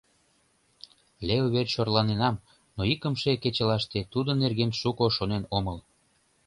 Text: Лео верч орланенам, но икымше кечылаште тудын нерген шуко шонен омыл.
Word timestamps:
Лео 1.27 1.45
верч 1.55 1.71
орланенам, 1.81 2.35
но 2.75 2.81
икымше 2.93 3.31
кечылаште 3.43 3.99
тудын 4.13 4.37
нерген 4.43 4.71
шуко 4.79 5.05
шонен 5.17 5.43
омыл. 5.57 5.77